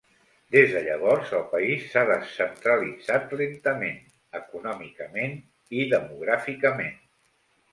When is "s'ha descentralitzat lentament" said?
1.91-4.01